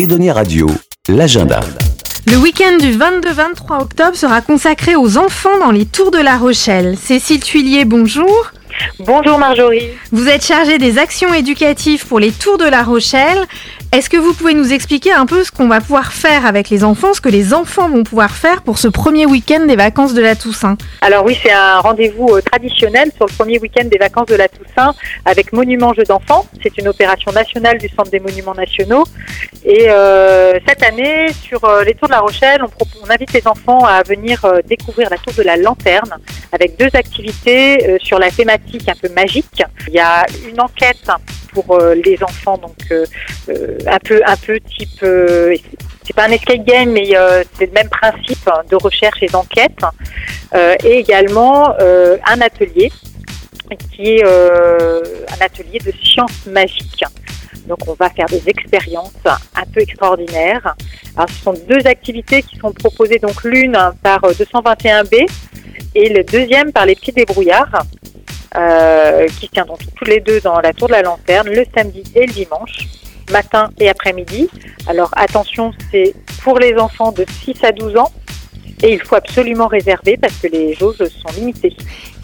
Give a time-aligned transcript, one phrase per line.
[0.00, 0.66] Edonia Radio,
[1.10, 1.60] l'agenda.
[2.26, 6.96] Le week-end du 22-23 octobre sera consacré aux enfants dans les Tours de La Rochelle.
[6.96, 8.50] Cécile Tuilier, bonjour.
[9.00, 9.90] Bonjour Marjorie.
[10.10, 13.46] Vous êtes chargée des actions éducatives pour les Tours de La Rochelle.
[13.92, 16.84] Est-ce que vous pouvez nous expliquer un peu ce qu'on va pouvoir faire avec les
[16.84, 20.22] enfants, ce que les enfants vont pouvoir faire pour ce premier week-end des vacances de
[20.22, 24.28] la Toussaint Alors oui, c'est un rendez-vous euh, traditionnel sur le premier week-end des vacances
[24.28, 26.46] de la Toussaint avec Monument Jeux d'enfants.
[26.62, 29.02] C'est une opération nationale du Centre des Monuments Nationaux.
[29.64, 33.48] Et euh, cette année, sur euh, les Tours de la Rochelle, on, on, invite les
[33.48, 36.14] enfants à venir découvrir la Tour de la Lanterne
[36.52, 39.64] avec deux activités sur la thématique un peu magique.
[39.88, 41.10] Il y a une enquête
[41.52, 43.04] pour euh, les enfants, donc euh,
[43.86, 45.04] un peu un peu type
[46.10, 49.78] c'est pas un escape game, mais euh, c'est le même principe de recherche et d'enquête.
[50.54, 52.90] Euh, et également euh, un atelier
[53.92, 57.04] qui est un atelier de sciences magiques.
[57.68, 60.74] Donc on va faire des expériences un peu extraordinaires.
[61.16, 65.28] Alors, ce sont deux activités qui sont proposées, donc l'une par 221B
[65.94, 67.84] et le deuxième par les petits débrouillards.
[68.56, 72.02] Euh, qui se tiendront tous les deux dans la tour de la lanterne le samedi
[72.16, 72.88] et le dimanche
[73.30, 74.48] matin et après-midi.
[74.88, 78.10] Alors attention, c'est pour les enfants de 6 à 12 ans
[78.82, 81.76] et il faut absolument réserver parce que les jauges sont limitées.